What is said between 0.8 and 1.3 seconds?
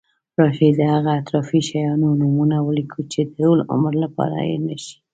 هغه